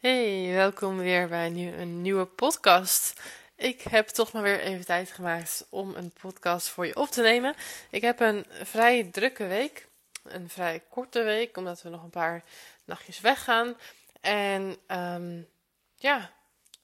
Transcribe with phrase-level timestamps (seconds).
[0.00, 3.20] Hey, welkom weer bij een, nieuwe podcast.
[3.56, 7.22] Ik heb toch maar weer even tijd gemaakt om een podcast voor je op te
[7.22, 7.54] nemen.
[7.90, 9.86] Ik heb een vrij drukke week,
[10.22, 12.44] een vrij korte week, omdat we nog een paar
[12.84, 13.76] nachtjes weggaan.
[14.20, 15.48] En um,
[15.96, 16.30] ja,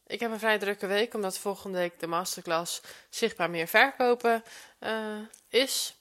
[0.06, 4.44] ik heb een vrij drukke week, omdat volgende week de masterclass zichtbaar meer verkopen
[4.80, 5.18] uh,
[5.48, 5.94] is.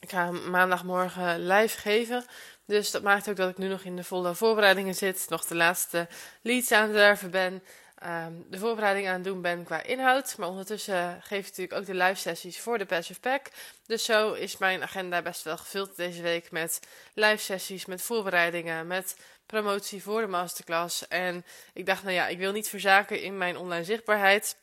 [0.00, 2.24] Ik ga maandagmorgen live geven.
[2.70, 5.26] Dus dat maakt ook dat ik nu nog in de volle voorbereidingen zit.
[5.28, 6.08] Nog de laatste
[6.42, 7.62] leads aan het werven ben.
[8.06, 10.34] Um, de voorbereiding aan het doen ben qua inhoud.
[10.38, 13.46] Maar ondertussen geef ik natuurlijk ook de live sessies voor de Passive Pack.
[13.86, 16.80] Dus zo is mijn agenda best wel gevuld deze week met
[17.14, 19.16] live sessies, met voorbereidingen, met
[19.46, 21.08] promotie voor de masterclass.
[21.08, 24.56] En ik dacht, nou ja, ik wil niet verzaken in mijn online zichtbaarheid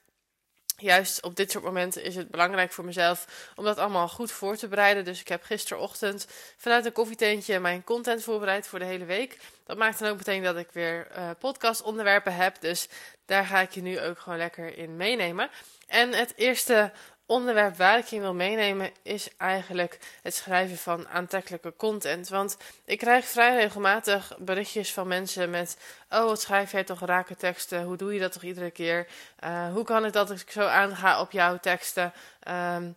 [0.77, 4.55] juist op dit soort momenten is het belangrijk voor mezelf om dat allemaal goed voor
[4.55, 5.05] te bereiden.
[5.05, 6.27] Dus ik heb gisterochtend
[6.57, 9.37] vanuit een koffietentje mijn content voorbereid voor de hele week.
[9.65, 12.61] Dat maakt dan ook meteen dat ik weer uh, podcastonderwerpen heb.
[12.61, 12.87] Dus
[13.25, 15.49] daar ga ik je nu ook gewoon lekker in meenemen.
[15.87, 16.91] En het eerste
[17.27, 22.29] onderwerp waar ik je wil meenemen is eigenlijk het schrijven van aantrekkelijke content.
[22.29, 25.77] Want ik krijg vrij regelmatig berichtjes van mensen met:
[26.09, 27.83] Oh, wat schrijf jij toch rake teksten?
[27.83, 29.07] Hoe doe je dat toch iedere keer?
[29.43, 32.13] Uh, hoe kan het dat ik zo aanga op jouw teksten?
[32.47, 32.95] Um,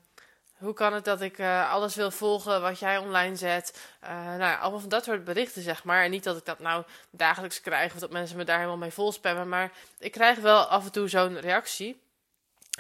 [0.61, 3.79] hoe kan het dat ik uh, alles wil volgen wat jij online zet?
[4.05, 6.05] Uh, nou, allemaal van dat soort berichten, zeg maar.
[6.05, 8.91] En niet dat ik dat nou dagelijks krijg of dat mensen me daar helemaal mee
[8.91, 9.49] volspammen.
[9.49, 12.01] Maar ik krijg wel af en toe zo'n reactie.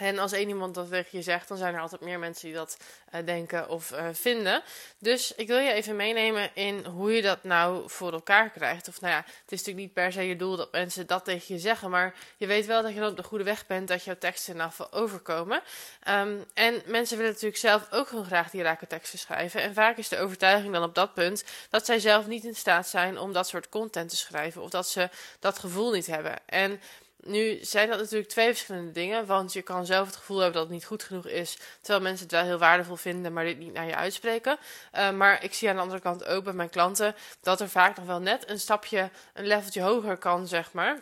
[0.01, 2.57] En als één iemand dat tegen je zegt, dan zijn er altijd meer mensen die
[2.57, 2.77] dat
[3.15, 4.63] uh, denken of uh, vinden.
[4.99, 8.89] Dus ik wil je even meenemen in hoe je dat nou voor elkaar krijgt.
[8.89, 11.55] Of nou ja, het is natuurlijk niet per se je doel dat mensen dat tegen
[11.55, 11.91] je zeggen.
[11.91, 14.57] Maar je weet wel dat je dan op de goede weg bent, dat jouw teksten
[14.57, 15.63] nou overkomen.
[16.09, 19.63] Um, en mensen willen natuurlijk zelf ook gewoon graag die rake teksten schrijven.
[19.63, 22.89] En vaak is de overtuiging dan op dat punt dat zij zelf niet in staat
[22.89, 24.63] zijn om dat soort content te schrijven.
[24.63, 25.09] Of dat ze
[25.41, 26.37] dat gevoel niet hebben.
[26.47, 26.81] En
[27.23, 30.65] nu zijn dat natuurlijk twee verschillende dingen, want je kan zelf het gevoel hebben dat
[30.65, 33.73] het niet goed genoeg is, terwijl mensen het wel heel waardevol vinden, maar dit niet
[33.73, 34.59] naar je uitspreken.
[34.95, 37.97] Uh, maar ik zie aan de andere kant ook bij mijn klanten dat er vaak
[37.97, 41.01] nog wel net een stapje, een leveltje hoger kan, zeg maar.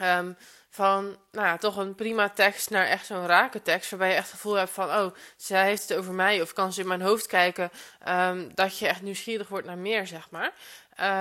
[0.00, 0.36] Um,
[0.74, 4.26] van, nou ja, toch een prima tekst naar echt zo'n rake tekst, waarbij je echt
[4.26, 7.02] het gevoel hebt van, oh, zij heeft het over mij, of kan ze in mijn
[7.02, 7.70] hoofd kijken,
[8.08, 10.52] um, dat je echt nieuwsgierig wordt naar meer, zeg maar.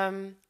[0.08, 0.43] Um,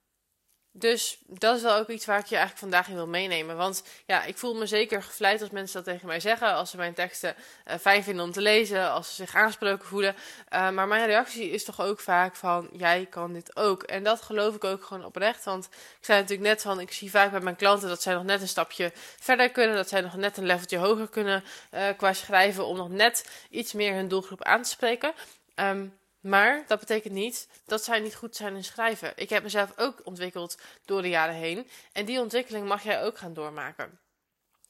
[0.75, 3.57] dus dat is wel ook iets waar ik je eigenlijk vandaag in wil meenemen.
[3.57, 6.53] Want ja, ik voel me zeker gevleid als mensen dat tegen mij zeggen.
[6.53, 7.35] Als ze mijn teksten
[7.67, 8.91] uh, fijn vinden om te lezen.
[8.91, 10.15] Als ze zich aangesproken voelen.
[10.53, 13.83] Uh, maar mijn reactie is toch ook vaak van, jij kan dit ook.
[13.83, 15.43] En dat geloof ik ook gewoon oprecht.
[15.43, 15.65] Want
[15.99, 18.41] ik zei natuurlijk net van, ik zie vaak bij mijn klanten dat zij nog net
[18.41, 19.75] een stapje verder kunnen.
[19.75, 22.65] Dat zij nog net een leveltje hoger kunnen uh, qua schrijven.
[22.65, 25.13] Om nog net iets meer hun doelgroep aan te spreken.
[25.55, 29.11] Um, maar dat betekent niet dat zij niet goed zijn in schrijven.
[29.15, 31.69] Ik heb mezelf ook ontwikkeld door de jaren heen.
[31.91, 33.99] En die ontwikkeling mag jij ook gaan doormaken.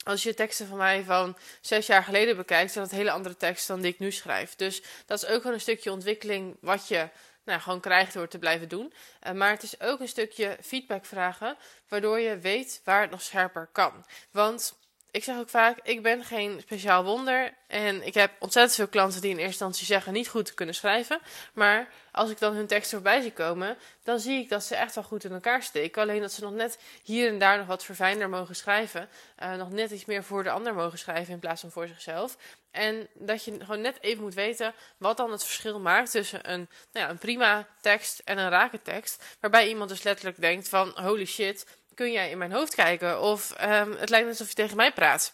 [0.03, 3.73] Als je teksten van mij van zes jaar geleden bekijkt, zijn dat hele andere teksten
[3.73, 4.55] dan die ik nu schrijf.
[4.55, 7.09] Dus dat is ook gewoon een stukje ontwikkeling wat je
[7.43, 8.93] nou, gewoon krijgt door te blijven doen.
[9.27, 13.21] Uh, maar het is ook een stukje feedback vragen, waardoor je weet waar het nog
[13.21, 14.05] scherper kan.
[14.31, 14.75] Want
[15.13, 17.53] ik zeg ook vaak, ik ben geen speciaal wonder.
[17.67, 20.75] En ik heb ontzettend veel klanten die in eerste instantie zeggen niet goed te kunnen
[20.75, 21.19] schrijven.
[21.53, 24.95] Maar als ik dan hun teksten voorbij zie komen, dan zie ik dat ze echt
[24.95, 26.01] wel goed in elkaar steken.
[26.01, 29.09] Alleen dat ze nog net hier en daar nog wat verfijnder mogen schrijven.
[29.43, 32.37] Uh, nog net iets meer voor de ander mogen schrijven in plaats van voor zichzelf.
[32.71, 36.69] En dat je gewoon net even moet weten wat dan het verschil maakt tussen een,
[36.91, 39.23] nou ja, een prima tekst en een rake tekst.
[39.39, 41.65] Waarbij iemand dus letterlijk denkt van holy shit
[41.95, 43.21] kun jij in mijn hoofd kijken?
[43.21, 45.33] Of um, het lijkt alsof je tegen mij praat.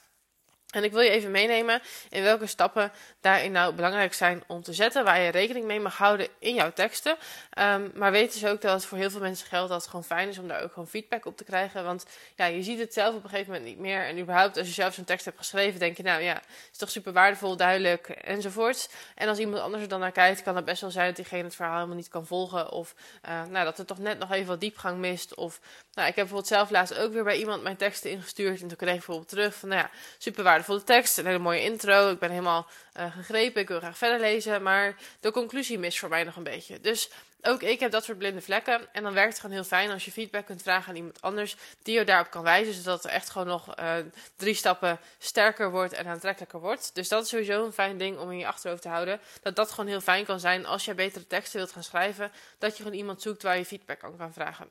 [0.69, 2.91] En ik wil je even meenemen in welke stappen
[3.21, 6.73] daarin nou belangrijk zijn om te zetten, waar je rekening mee mag houden in jouw
[6.73, 7.17] teksten.
[7.59, 10.05] Um, maar weet dus ook dat het voor heel veel mensen geldt dat het gewoon
[10.05, 11.83] fijn is om daar ook gewoon feedback op te krijgen.
[11.83, 14.05] Want ja, je ziet het zelf op een gegeven moment niet meer.
[14.05, 16.41] En überhaupt, als je zelf zo'n tekst hebt geschreven, denk je, nou ja,
[16.71, 18.89] is toch super waardevol, duidelijk enzovoorts.
[19.15, 21.43] En als iemand anders er dan naar kijkt, kan het best wel zijn dat diegene
[21.43, 22.71] het verhaal helemaal niet kan volgen.
[22.71, 22.95] Of
[23.29, 25.35] uh, nou, dat er toch net nog even wat diepgang mist.
[25.35, 25.59] Of
[25.93, 28.61] nou, ik heb bijvoorbeeld zelf laatst ook weer bij iemand mijn teksten ingestuurd.
[28.61, 31.61] En toen kreeg ik bijvoorbeeld terug van, nou ja, super waardevolle tekst, een hele mooie
[31.61, 32.09] intro.
[32.09, 32.67] Ik ben helemaal
[32.97, 34.63] uh, gegrepen, ik wil graag verder lezen.
[34.63, 36.81] Maar de conclusie mist voor mij nog een beetje.
[36.81, 37.09] Dus
[37.41, 38.93] ook ik heb dat soort blinde vlekken.
[38.93, 41.55] En dan werkt het gewoon heel fijn als je feedback kunt vragen aan iemand anders
[41.83, 42.73] die je daarop kan wijzen.
[42.73, 43.93] Zodat het echt gewoon nog uh,
[44.35, 46.95] drie stappen sterker wordt en aantrekkelijker wordt.
[46.95, 49.19] Dus dat is sowieso een fijn ding om in je achterhoofd te houden.
[49.41, 52.31] Dat dat gewoon heel fijn kan zijn als je betere teksten wilt gaan schrijven.
[52.57, 54.69] Dat je gewoon iemand zoekt waar je feedback aan kan vragen.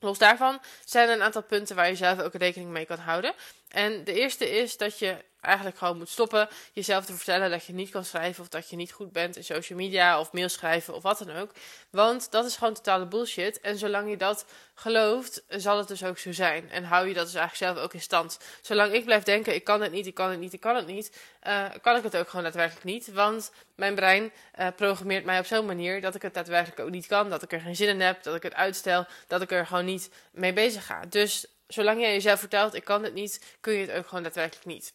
[0.00, 3.34] Los daarvan zijn er een aantal punten waar je zelf ook rekening mee kan houden.
[3.68, 7.72] En de eerste is dat je eigenlijk gewoon moet stoppen jezelf te vertellen dat je
[7.72, 10.94] niet kan schrijven of dat je niet goed bent in social media of mail schrijven
[10.94, 11.50] of wat dan ook.
[11.90, 13.60] Want dat is gewoon totale bullshit.
[13.60, 14.44] En zolang je dat
[14.74, 16.70] gelooft, zal het dus ook zo zijn.
[16.70, 18.38] En hou je dat dus eigenlijk zelf ook in stand.
[18.62, 20.86] Zolang ik blijf denken, ik kan het niet, ik kan het niet, ik kan het
[20.86, 21.16] niet,
[21.46, 23.12] uh, kan ik het ook gewoon daadwerkelijk niet.
[23.12, 27.06] Want mijn brein uh, programmeert mij op zo'n manier dat ik het daadwerkelijk ook niet
[27.06, 27.30] kan.
[27.30, 29.84] Dat ik er geen zin in heb, dat ik het uitstel, dat ik er gewoon
[29.84, 31.00] niet mee bezig ga.
[31.08, 34.66] Dus zolang jij jezelf vertelt, ik kan het niet, kun je het ook gewoon daadwerkelijk
[34.66, 34.94] niet.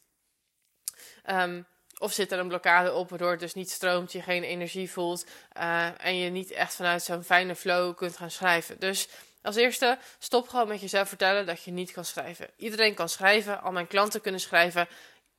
[1.29, 1.65] Um,
[1.97, 5.25] of zit er een blokkade op waardoor het dus niet stroomt, je geen energie voelt
[5.57, 8.79] uh, en je niet echt vanuit zo'n fijne flow kunt gaan schrijven.
[8.79, 9.07] Dus
[9.41, 12.49] als eerste, stop gewoon met jezelf vertellen dat je niet kan schrijven.
[12.57, 14.87] Iedereen kan schrijven, al mijn klanten kunnen schrijven.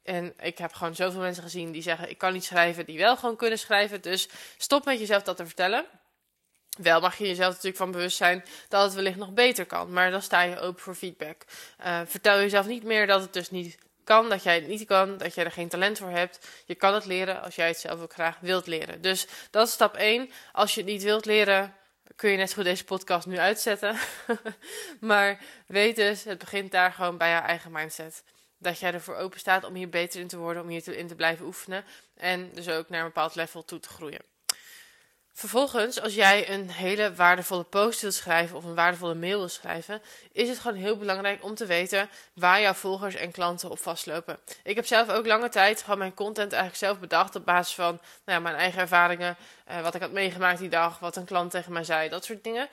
[0.02, 3.16] En ik heb gewoon zoveel mensen gezien die zeggen: Ik kan niet schrijven, die wel
[3.16, 4.00] gewoon kunnen schrijven.
[4.00, 5.86] Dus stop met jezelf dat te vertellen.
[6.78, 10.10] Wel mag je jezelf natuurlijk van bewust zijn dat het wellicht nog beter kan, maar
[10.10, 11.44] dan sta je open voor feedback.
[11.80, 15.18] Uh, vertel jezelf niet meer dat het dus niet kan, dat jij het niet kan,
[15.18, 16.46] dat jij er geen talent voor hebt.
[16.66, 19.00] Je kan het leren als jij het zelf ook graag wilt leren.
[19.00, 20.30] Dus dat is stap 1.
[20.52, 21.74] Als je het niet wilt leren,
[22.16, 23.96] kun je net zo goed deze podcast nu uitzetten.
[25.00, 28.22] maar weet dus, het begint daar gewoon bij jouw eigen mindset.
[28.58, 31.14] Dat jij ervoor open staat om hier beter in te worden, om hier in te
[31.14, 31.84] blijven oefenen.
[32.14, 34.33] En dus ook naar een bepaald level toe te groeien.
[35.36, 40.02] Vervolgens, als jij een hele waardevolle post wilt schrijven of een waardevolle mail wilt schrijven,
[40.32, 44.38] is het gewoon heel belangrijk om te weten waar jouw volgers en klanten op vastlopen.
[44.62, 48.00] Ik heb zelf ook lange tijd gewoon mijn content eigenlijk zelf bedacht op basis van
[48.24, 49.36] nou ja, mijn eigen ervaringen,
[49.70, 52.44] uh, wat ik had meegemaakt die dag, wat een klant tegen mij zei, dat soort
[52.44, 52.68] dingen.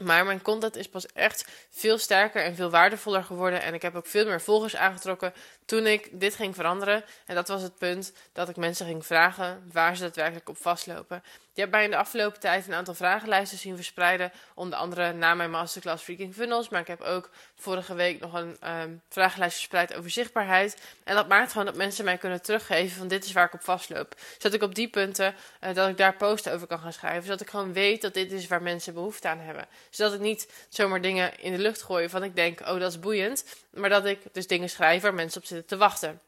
[0.00, 3.62] Maar mijn content is pas echt veel sterker en veel waardevoller geworden.
[3.62, 5.32] En ik heb ook veel meer volgers aangetrokken
[5.64, 7.04] toen ik dit ging veranderen.
[7.26, 11.22] En dat was het punt dat ik mensen ging vragen waar ze daadwerkelijk op vastlopen.
[11.52, 14.32] Je hebt mij in de afgelopen tijd een aantal vragenlijsten zien verspreiden.
[14.54, 16.68] Onder andere na mijn masterclass Freaking Funnels.
[16.68, 20.76] Maar ik heb ook vorige week nog een um, vragenlijst verspreid over zichtbaarheid.
[21.04, 23.62] En dat maakt gewoon dat mensen mij kunnen teruggeven van dit is waar ik op
[23.62, 24.14] vastloop.
[24.32, 27.22] Zodat ik op die punten, uh, dat ik daar posten over kan gaan schrijven.
[27.22, 29.66] Zodat ik gewoon weet dat dit is waar mensen behoefte aan hebben.
[29.90, 33.00] Zodat ik niet zomaar dingen in de lucht gooi van ik denk, oh dat is
[33.00, 33.44] boeiend.
[33.70, 36.20] Maar dat ik dus dingen schrijf waar mensen op zitten te wachten.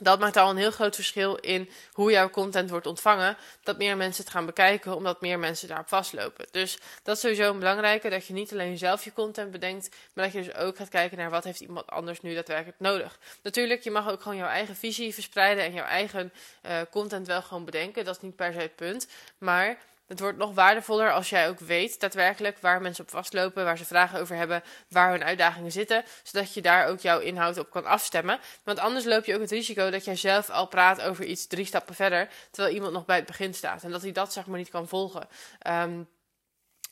[0.00, 3.36] Dat maakt al een heel groot verschil in hoe jouw content wordt ontvangen.
[3.62, 6.46] Dat meer mensen het gaan bekijken, omdat meer mensen daarop vastlopen.
[6.50, 10.24] Dus dat is sowieso een belangrijke, dat je niet alleen zelf je content bedenkt, maar
[10.24, 13.18] dat je dus ook gaat kijken naar wat heeft iemand anders nu daadwerkelijk nodig.
[13.42, 16.32] Natuurlijk, je mag ook gewoon jouw eigen visie verspreiden en jouw eigen
[16.66, 18.04] uh, content wel gewoon bedenken.
[18.04, 19.06] Dat is niet per se het punt.
[19.38, 19.78] Maar
[20.10, 23.84] het wordt nog waardevoller als jij ook weet daadwerkelijk waar mensen op vastlopen, waar ze
[23.84, 27.84] vragen over hebben, waar hun uitdagingen zitten, zodat je daar ook jouw inhoud op kan
[27.84, 28.38] afstemmen.
[28.64, 31.64] Want anders loop je ook het risico dat jij zelf al praat over iets drie
[31.64, 34.58] stappen verder, terwijl iemand nog bij het begin staat en dat hij dat zeg maar
[34.58, 35.28] niet kan volgen.
[35.66, 36.08] Um,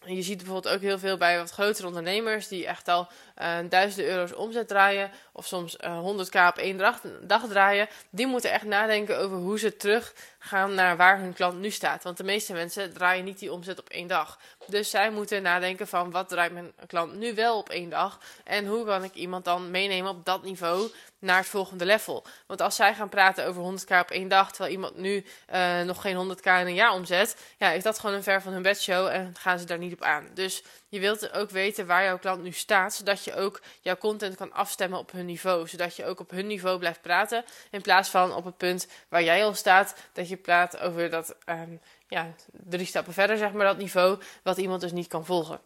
[0.06, 3.08] je ziet bijvoorbeeld ook heel veel bij wat grotere ondernemers die echt al
[3.42, 7.88] uh, duizenden euro's omzet draaien of soms uh, eh, 100k op één dag, dag, draaien.
[8.10, 12.02] Die moeten echt nadenken over hoe ze terug gaan naar waar hun klant nu staat.
[12.02, 14.38] Want de meeste mensen draaien niet die omzet op één dag.
[14.66, 18.66] Dus zij moeten nadenken van wat draait mijn klant nu wel op één dag en
[18.66, 22.24] hoe kan ik iemand dan meenemen op dat niveau naar het volgende level.
[22.46, 25.24] Want als zij gaan praten over 100k op één dag, terwijl iemand nu
[25.54, 28.52] uh, nog geen 100k in een jaar omzet, ja, is dat gewoon een ver van
[28.52, 30.28] hun bedshow en gaan ze daar niet op aan.
[30.34, 34.36] Dus je wilt ook weten waar jouw klant nu staat, zodat je ook jouw content
[34.36, 35.68] kan afstemmen op hun niveau.
[35.68, 39.22] Zodat je ook op hun niveau blijft praten, in plaats van op het punt waar
[39.22, 43.66] jij al staat, dat je praat over dat, um, ja, drie stappen verder, zeg maar,
[43.66, 45.60] dat niveau, wat iemand dus niet kan volgen.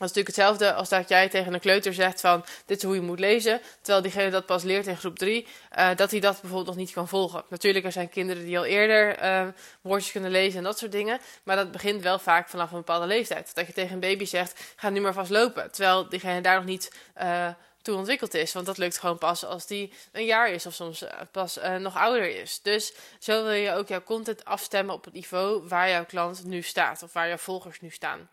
[0.00, 2.94] Dat is natuurlijk hetzelfde als dat jij tegen een kleuter zegt van dit is hoe
[2.94, 3.60] je moet lezen.
[3.80, 5.46] Terwijl diegene dat pas leert in groep 3,
[5.78, 7.44] uh, dat hij dat bijvoorbeeld nog niet kan volgen.
[7.48, 9.46] Natuurlijk, er zijn kinderen die al eerder uh,
[9.80, 11.18] woordjes kunnen lezen en dat soort dingen.
[11.42, 13.54] Maar dat begint wel vaak vanaf een bepaalde leeftijd.
[13.54, 15.70] Dat je tegen een baby zegt, ga nu maar vast lopen.
[15.70, 17.48] Terwijl diegene daar nog niet uh,
[17.82, 18.52] toe ontwikkeld is.
[18.52, 22.40] Want dat lukt gewoon pas als die een jaar is of soms pas nog ouder
[22.40, 22.60] is.
[22.62, 26.62] Dus zo wil je ook jouw content afstemmen op het niveau waar jouw klant nu
[26.62, 27.02] staat.
[27.02, 28.28] Of waar jouw volgers nu staan.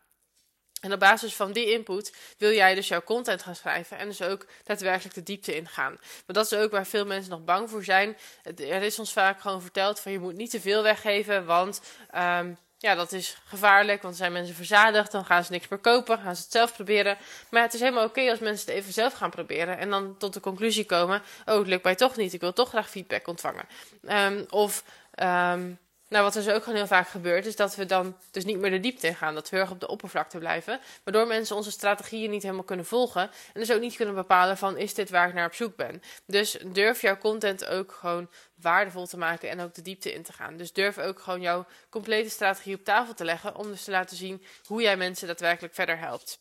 [0.81, 4.21] En op basis van die input wil jij dus jouw content gaan schrijven en dus
[4.21, 5.91] ook daadwerkelijk de diepte ingaan.
[5.93, 8.17] Maar dat is ook waar veel mensen nog bang voor zijn.
[8.43, 11.81] Er is ons vaak gewoon verteld van je moet niet te veel weggeven, want
[12.15, 16.19] um, ja, dat is gevaarlijk, want zijn mensen verzadigd, dan gaan ze niks meer kopen,
[16.19, 17.17] gaan ze het zelf proberen.
[17.49, 20.33] Maar het is helemaal oké als mensen het even zelf gaan proberen en dan tot
[20.33, 23.65] de conclusie komen, oh het lukt mij toch niet, ik wil toch graag feedback ontvangen.
[24.01, 24.83] Um, of...
[25.23, 25.79] Um,
[26.09, 28.57] nou, wat er dus ook gewoon heel vaak gebeurt, is dat we dan dus niet
[28.57, 29.33] meer de diepte in gaan.
[29.33, 30.79] Dat we heel erg op de oppervlakte blijven.
[31.03, 33.21] Waardoor mensen onze strategieën niet helemaal kunnen volgen.
[33.21, 36.01] En dus ook niet kunnen bepalen van, is dit waar ik naar op zoek ben?
[36.25, 40.33] Dus durf jouw content ook gewoon waardevol te maken en ook de diepte in te
[40.33, 40.57] gaan.
[40.57, 43.55] Dus durf ook gewoon jouw complete strategie op tafel te leggen.
[43.55, 46.39] Om dus te laten zien hoe jij mensen daadwerkelijk verder helpt.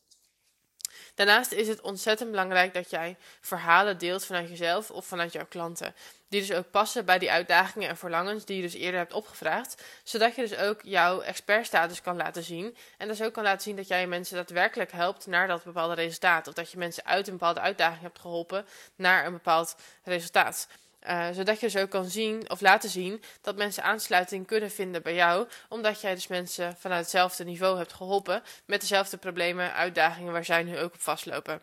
[1.15, 5.95] Daarnaast is het ontzettend belangrijk dat jij verhalen deelt vanuit jezelf of vanuit jouw klanten.
[6.29, 9.85] Die dus ook passen bij die uitdagingen en verlangens die je dus eerder hebt opgevraagd.
[10.03, 12.76] Zodat je dus ook jouw expertstatus kan laten zien.
[12.99, 16.49] En dus ook kan laten zien dat jij mensen daadwerkelijk helpt naar dat bepaalde resultaat.
[16.49, 20.69] Of dat je mensen uit een bepaalde uitdaging hebt geholpen naar een bepaald resultaat.
[21.09, 25.15] Uh, zodat je zo kan zien of laten zien dat mensen aansluiting kunnen vinden bij
[25.15, 30.45] jou, omdat jij dus mensen vanuit hetzelfde niveau hebt geholpen met dezelfde problemen, uitdagingen waar
[30.45, 31.61] zij nu ook op vastlopen.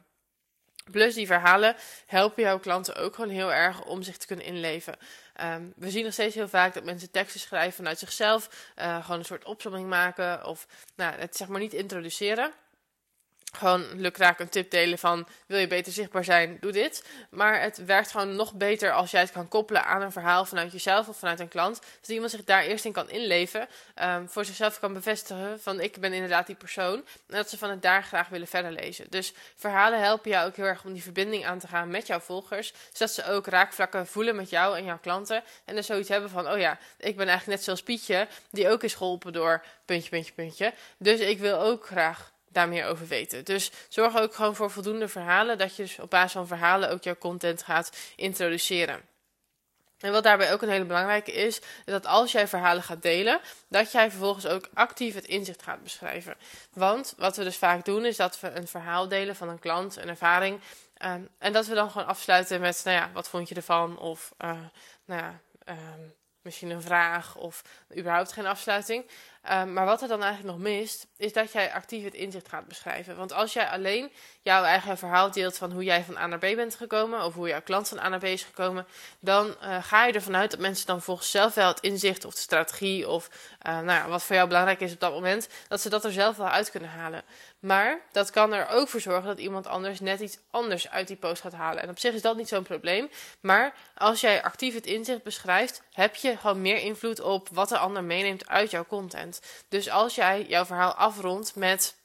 [0.92, 4.98] Plus die verhalen helpen jouw klanten ook gewoon heel erg om zich te kunnen inleven.
[5.42, 9.20] Um, we zien nog steeds heel vaak dat mensen teksten schrijven vanuit zichzelf, uh, gewoon
[9.20, 12.52] een soort opzomming maken of nou, het zeg maar niet introduceren
[13.58, 17.04] gewoon lukraak een tip delen van wil je beter zichtbaar zijn, doe dit.
[17.30, 20.72] Maar het werkt gewoon nog beter als jij het kan koppelen aan een verhaal vanuit
[20.72, 21.82] jezelf of vanuit een klant.
[22.00, 23.68] Dus iemand zich daar eerst in kan inleven,
[24.02, 26.96] um, voor zichzelf kan bevestigen van ik ben inderdaad die persoon.
[27.28, 29.06] En dat ze van het daar graag willen verder lezen.
[29.10, 32.20] Dus verhalen helpen jou ook heel erg om die verbinding aan te gaan met jouw
[32.20, 32.74] volgers.
[32.92, 35.44] Zodat ze ook raakvlakken voelen met jou en jouw klanten.
[35.66, 38.84] En dan zoiets hebben van oh ja, ik ben eigenlijk net zoals Pietje, die ook
[38.84, 40.74] is geholpen door puntje, puntje, puntje.
[40.98, 43.46] Dus ik wil ook graag daar meer over weten.
[43.46, 47.04] Dus zorg ook gewoon voor voldoende verhalen, dat je dus op basis van verhalen ook
[47.04, 49.02] jouw content gaat introduceren.
[50.04, 53.40] En wat daarbij ook een hele belangrijke is, is dat als jij verhalen gaat delen,
[53.68, 56.36] dat jij vervolgens ook actief het inzicht gaat beschrijven.
[56.74, 59.96] Want wat we dus vaak doen, is dat we een verhaal delen van een klant,
[59.96, 60.60] een ervaring.
[60.98, 64.00] Ehm, en dat we dan gewoon afsluiten met, nou ja, wat vond je ervan?
[64.00, 64.50] Of, uh,
[65.06, 66.02] nou ja, ehm,
[66.42, 67.62] misschien een vraag of
[67.98, 69.06] überhaupt geen afsluiting.
[69.44, 72.68] Ehm, maar wat er dan eigenlijk nog mist, is dat jij actief het inzicht gaat
[72.68, 73.16] beschrijven.
[73.16, 76.42] Want als jij alleen jouw eigen verhaal deelt van hoe jij van A naar B
[76.56, 78.86] bent gekomen, of hoe jouw klant van A naar B is gekomen,
[79.20, 82.34] dan uh, ga je ervan uit dat mensen dan volgens zelf wel het inzicht of
[82.34, 83.30] de strategie of
[83.68, 86.12] uh, nou ja, wat voor jou belangrijk is op dat moment, dat ze dat er
[86.12, 87.24] zelf wel uit kunnen halen.
[87.60, 91.16] Maar dat kan er ook voor zorgen dat iemand anders net iets anders uit die
[91.16, 91.84] post gaat halen.
[91.84, 93.10] En op zich is dat niet zo'n probleem.
[93.40, 97.78] Maar als jij actief het inzicht beschrijft, heb je gewoon meer invloed op wat de
[97.78, 99.33] ander meeneemt uit jouw content.
[99.70, 101.96] Dus als jij jouw verhaal afrondt met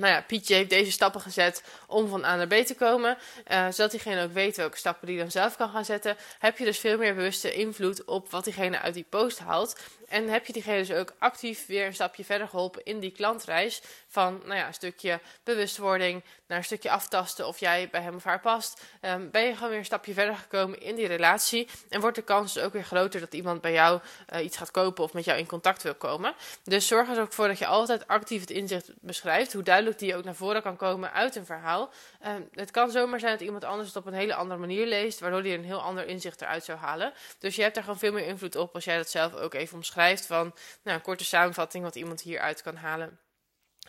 [0.00, 3.18] nou ja, Pietje heeft deze stappen gezet om van A naar B te komen.
[3.50, 6.16] Uh, zodat diegene ook weet welke stappen die dan zelf kan gaan zetten.
[6.38, 9.76] Heb je dus veel meer bewuste invloed op wat diegene uit die post haalt.
[10.08, 13.82] En heb je diegene dus ook actief weer een stapje verder geholpen in die klantreis.
[14.08, 18.24] Van nou ja, een stukje bewustwording naar een stukje aftasten of jij bij hem of
[18.24, 18.82] haar past.
[19.00, 21.68] Um, ben je gewoon weer een stapje verder gekomen in die relatie.
[21.88, 24.00] En wordt de kans dus ook weer groter dat iemand bij jou
[24.34, 26.34] uh, iets gaat kopen of met jou in contact wil komen.
[26.64, 29.52] Dus zorg er ook voor dat je altijd actief het inzicht beschrijft.
[29.52, 31.92] Hoe duidelijk die ook naar voren kan komen uit een verhaal.
[32.26, 35.20] Um, het kan zomaar zijn dat iemand anders het op een hele andere manier leest.
[35.20, 37.12] Waardoor hij een heel ander inzicht eruit zou halen.
[37.38, 39.76] Dus je hebt daar gewoon veel meer invloed op als jij dat zelf ook even
[39.76, 43.18] omschrijft van nou, een korte samenvatting wat iemand hieruit kan halen.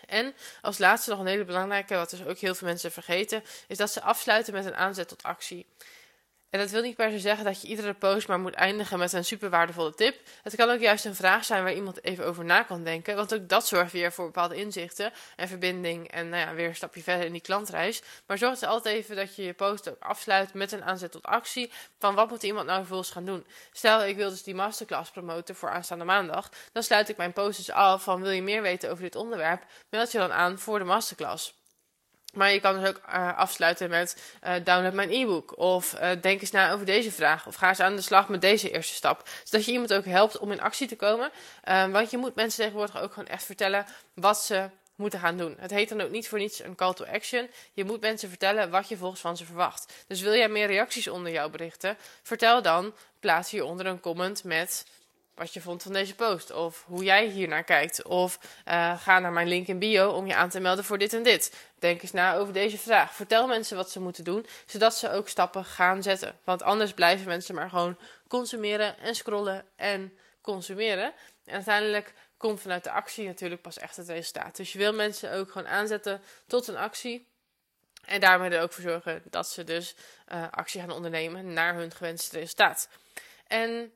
[0.05, 3.77] En als laatste nog een hele belangrijke, wat dus ook heel veel mensen vergeten, is
[3.77, 5.65] dat ze afsluiten met een aanzet tot actie.
[6.51, 9.13] En dat wil niet per se zeggen dat je iedere post maar moet eindigen met
[9.13, 10.19] een super waardevolle tip.
[10.43, 13.15] Het kan ook juist een vraag zijn waar iemand even over na kan denken.
[13.15, 16.11] Want ook dat zorgt weer voor bepaalde inzichten en verbinding.
[16.11, 18.01] En nou ja, weer een stapje verder in die klantreis.
[18.25, 21.25] Maar zorg er altijd even dat je je post ook afsluit met een aanzet tot
[21.25, 21.71] actie.
[21.99, 23.45] Van wat moet iemand nou vervolgens gaan doen?
[23.71, 26.49] Stel, ik wil dus die masterclass promoten voor aanstaande maandag.
[26.71, 29.63] Dan sluit ik mijn post dus af van wil je meer weten over dit onderwerp?
[29.89, 31.60] Meld je dan aan voor de masterclass.
[32.31, 35.57] Maar je kan dus ook uh, afsluiten met uh, download mijn e-book.
[35.57, 37.47] Of uh, denk eens na over deze vraag.
[37.47, 39.29] Of ga eens aan de slag met deze eerste stap.
[39.43, 41.31] Zodat je iemand ook helpt om in actie te komen.
[41.91, 44.69] want je moet mensen tegenwoordig ook gewoon echt vertellen wat ze
[45.01, 45.55] moeten gaan doen.
[45.59, 47.49] Het heet dan ook niet voor niets een call to action.
[47.73, 49.93] Je moet mensen vertellen wat je volgens van ze verwacht.
[50.07, 51.97] Dus wil jij meer reacties onder jouw berichten?
[52.23, 54.85] Vertel dan, plaats hieronder een comment met
[55.41, 56.51] wat je vond van deze post.
[56.51, 58.03] Of hoe jij hier naar kijkt.
[58.03, 61.13] Of uh, ga naar mijn link in bio om je aan te melden voor dit
[61.13, 61.69] en dit.
[61.79, 63.13] Denk eens na over deze vraag.
[63.13, 66.39] Vertel mensen wat ze moeten doen, zodat ze ook stappen gaan zetten.
[66.43, 71.13] Want anders blijven mensen maar gewoon consumeren en scrollen en consumeren.
[71.45, 74.55] En uiteindelijk komt vanuit de actie natuurlijk pas echt het resultaat.
[74.55, 77.27] Dus je wil mensen ook gewoon aanzetten tot een actie.
[78.05, 79.95] En daarmee er ook voor zorgen dat ze dus
[80.33, 82.87] uh, actie gaan ondernemen naar hun gewenste resultaat.
[83.47, 83.91] En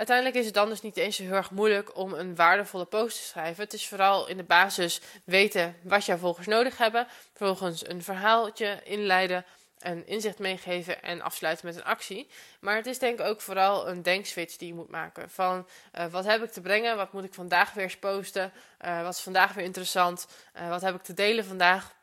[0.00, 3.22] Uiteindelijk is het dan dus niet eens heel erg moeilijk om een waardevolle post te
[3.22, 3.64] schrijven.
[3.64, 7.06] Het is vooral in de basis weten wat jouw volgers nodig hebben.
[7.34, 9.44] Vervolgens een verhaaltje inleiden,
[9.78, 12.30] een inzicht meegeven en afsluiten met een actie.
[12.60, 15.30] Maar het is denk ik ook vooral een denkswitch die je moet maken.
[15.30, 15.66] Van
[15.98, 16.96] uh, wat heb ik te brengen?
[16.96, 18.52] Wat moet ik vandaag weer posten?
[18.84, 20.26] Uh, wat is vandaag weer interessant?
[20.56, 21.94] Uh, wat heb ik te delen vandaag?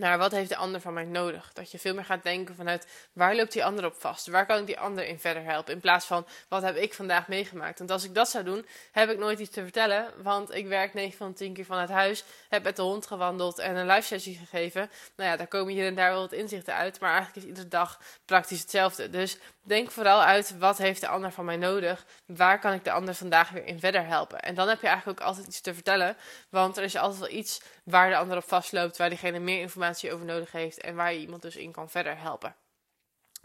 [0.00, 1.52] Naar wat heeft de ander van mij nodig.
[1.52, 4.26] Dat je veel meer gaat denken vanuit waar loopt die ander op vast?
[4.26, 5.74] Waar kan ik die ander in verder helpen?
[5.74, 7.78] In plaats van wat heb ik vandaag meegemaakt?
[7.78, 10.06] Want als ik dat zou doen, heb ik nooit iets te vertellen.
[10.22, 13.76] Want ik werk 9 van 10 keer vanuit huis, heb met de hond gewandeld en
[13.76, 14.90] een live sessie gegeven.
[15.16, 17.00] Nou ja, daar komen hier en daar wel wat inzichten uit.
[17.00, 19.10] Maar eigenlijk is iedere dag praktisch hetzelfde.
[19.10, 22.04] Dus denk vooral uit wat heeft de ander van mij nodig?
[22.26, 24.40] Waar kan ik de ander vandaag weer in verder helpen?
[24.40, 26.16] En dan heb je eigenlijk ook altijd iets te vertellen.
[26.48, 30.12] Want er is altijd wel iets waar de ander op vastloopt, waar diegene meer informatie
[30.12, 32.54] over nodig heeft en waar je iemand dus in kan verder helpen.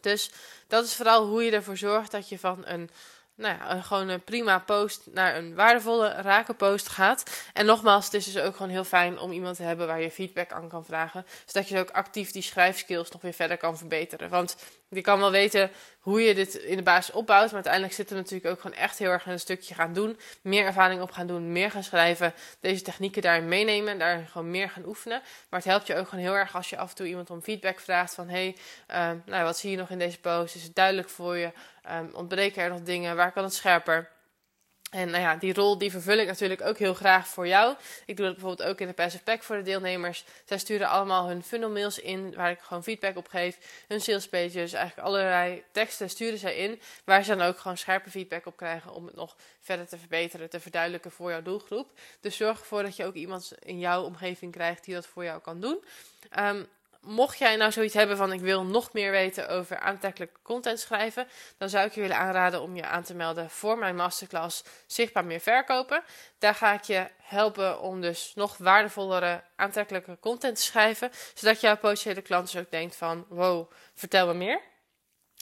[0.02, 0.32] Dus
[0.68, 2.90] dat is vooral hoe je ervoor zorgt dat je van een
[3.36, 7.46] nou ja, gewoon een prima post naar een waardevolle, rake post gaat.
[7.54, 10.12] En nogmaals, het is dus ook gewoon heel fijn om iemand te hebben waar je
[10.12, 11.26] feedback aan kan vragen.
[11.46, 14.30] Zodat je ook actief die schrijfskills nog weer verder kan verbeteren.
[14.30, 14.56] Want
[14.90, 15.72] je kan wel weten
[16.06, 17.46] hoe je dit in de basis opbouwt.
[17.46, 20.20] Maar uiteindelijk zit er natuurlijk ook gewoon echt heel erg een stukje gaan doen.
[20.42, 22.34] Meer ervaring op gaan doen, meer gaan schrijven.
[22.60, 24.00] Deze technieken daarin meenemen.
[24.00, 25.22] Daar gewoon meer gaan oefenen.
[25.50, 27.42] Maar het helpt je ook gewoon heel erg als je af en toe iemand om
[27.42, 28.14] feedback vraagt.
[28.14, 28.56] Van hey,
[28.92, 30.56] uh, nou, wat zie je nog in deze post?
[30.56, 31.52] Is het duidelijk voor je?
[31.92, 33.16] Um, ontbreken er nog dingen?
[33.16, 34.10] Waar kan het scherper?
[34.96, 37.76] En nou ja, die rol die vervul ik natuurlijk ook heel graag voor jou.
[38.06, 40.26] Ik doe dat bijvoorbeeld ook in de Passive Pack voor de deelnemers.
[40.46, 43.58] Zij sturen allemaal hun funnel mails in, waar ik gewoon feedback op geef.
[43.88, 46.82] Hun sales pages, eigenlijk allerlei teksten sturen zij in.
[47.04, 50.50] Waar ze dan ook gewoon scherpe feedback op krijgen om het nog verder te verbeteren,
[50.50, 51.92] te verduidelijken voor jouw doelgroep.
[52.20, 55.42] Dus zorg ervoor dat je ook iemand in jouw omgeving krijgt die dat voor jou
[55.42, 55.84] kan doen.
[56.40, 56.68] Um,
[57.06, 61.28] mocht jij nou zoiets hebben van ik wil nog meer weten over aantrekkelijke content schrijven,
[61.58, 65.26] dan zou ik je willen aanraden om je aan te melden voor mijn masterclass Zichtbaar
[65.26, 66.04] meer verkopen.
[66.40, 71.78] Daar ga ik je helpen om dus nog waardevollere aantrekkelijke content te schrijven, zodat jouw
[71.78, 74.62] potentiële klant dus ook denkt van wow, vertel me meer.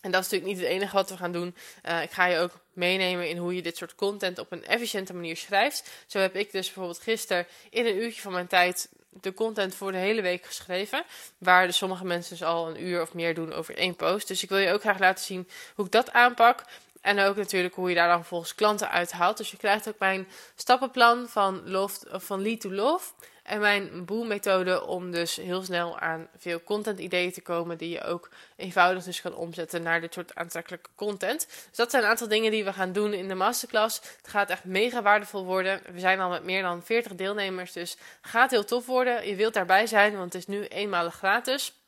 [0.01, 1.55] En dat is natuurlijk niet het enige wat we gaan doen.
[1.83, 5.13] Uh, ik ga je ook meenemen in hoe je dit soort content op een efficiënte
[5.13, 5.89] manier schrijft.
[6.07, 8.89] Zo heb ik dus bijvoorbeeld gisteren in een uurtje van mijn tijd
[9.21, 11.03] de content voor de hele week geschreven.
[11.37, 14.27] Waar dus sommige mensen dus al een uur of meer doen over één post.
[14.27, 16.63] Dus ik wil je ook graag laten zien hoe ik dat aanpak.
[17.01, 19.37] En ook natuurlijk hoe je daar dan volgens klanten uithaalt.
[19.37, 23.11] Dus je krijgt ook mijn stappenplan van, love, van lead to love.
[23.43, 28.03] En mijn boelmethode om dus heel snel aan veel content ideeën te komen die je
[28.03, 31.47] ook eenvoudig dus kan omzetten naar dit soort aantrekkelijke content.
[31.47, 34.01] Dus dat zijn een aantal dingen die we gaan doen in de masterclass.
[34.17, 35.81] Het gaat echt mega waardevol worden.
[35.91, 39.27] We zijn al met meer dan 40 deelnemers, dus het gaat heel tof worden.
[39.27, 41.82] Je wilt daarbij zijn, want het is nu eenmalig gratis.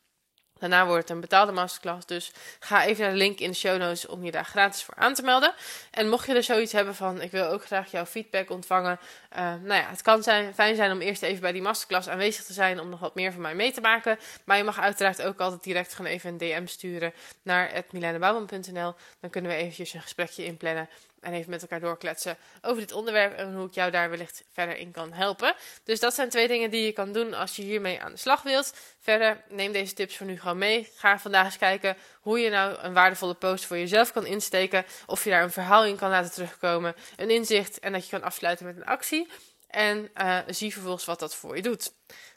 [0.58, 2.06] Daarna wordt het een betaalde masterclass.
[2.06, 4.94] Dus ga even naar de link in de show notes om je daar gratis voor
[4.94, 5.54] aan te melden.
[5.90, 8.98] En mocht je er zoiets hebben van: ik wil ook graag jouw feedback ontvangen.
[9.32, 12.44] Uh, nou ja, het kan zijn, fijn zijn om eerst even bij die masterclass aanwezig
[12.44, 12.80] te zijn.
[12.80, 14.18] Om nog wat meer van mij mee te maken.
[14.44, 18.94] Maar je mag uiteraard ook altijd direct gewoon even een DM sturen naar milanebouwman.nl.
[19.20, 20.88] Dan kunnen we eventjes een gesprekje inplannen
[21.26, 24.76] en even met elkaar doorkletsen over dit onderwerp en hoe ik jou daar wellicht verder
[24.76, 25.54] in kan helpen.
[25.84, 28.42] Dus dat zijn twee dingen die je kan doen als je hiermee aan de slag
[28.42, 28.72] wilt.
[29.00, 30.90] Verder, neem deze tips voor nu gewoon mee.
[30.94, 34.84] Ga vandaag eens kijken hoe je nou een waardevolle post voor jezelf kan insteken.
[35.06, 38.22] Of je daar een verhaal in kan laten terugkomen, een inzicht en dat je kan
[38.22, 39.28] afsluiten met een actie.
[39.66, 41.92] En uh, zie vervolgens wat dat voor je doet.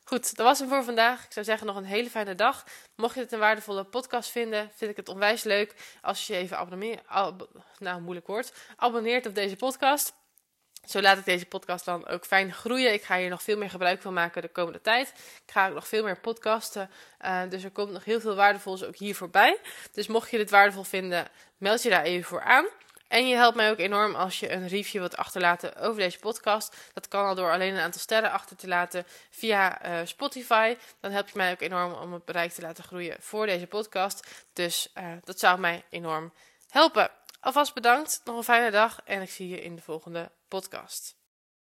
[0.09, 1.25] Goed, dat was hem voor vandaag.
[1.25, 2.65] Ik zou zeggen nog een hele fijne dag.
[2.95, 6.57] Mocht je het een waardevolle podcast vinden, vind ik het onwijs leuk als je even
[6.57, 7.01] abonneert.
[7.77, 8.53] nou, moeilijk woord.
[8.75, 10.13] Abonneert op deze podcast.
[10.85, 12.93] Zo laat ik deze podcast dan ook fijn groeien.
[12.93, 15.07] Ik ga hier nog veel meer gebruik van maken de komende tijd.
[15.45, 16.89] Ik ga ook nog veel meer podcasten.
[17.25, 19.59] Uh, dus er komt nog heel veel waardevols ook hier voorbij.
[19.91, 22.65] Dus mocht je dit waardevol vinden, meld je daar even voor aan.
[23.09, 26.75] En je helpt mij ook enorm als je een review wilt achterlaten over deze podcast.
[26.93, 30.77] Dat kan al door alleen een aantal sterren achter te laten via uh, Spotify.
[30.99, 34.45] Dan help je mij ook enorm om het bereik te laten groeien voor deze podcast.
[34.53, 36.33] Dus uh, dat zou mij enorm
[36.69, 37.11] helpen.
[37.39, 41.18] Alvast bedankt, nog een fijne dag en ik zie je in de volgende podcast.